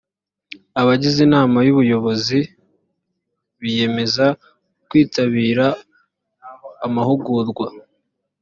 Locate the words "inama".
1.27-1.57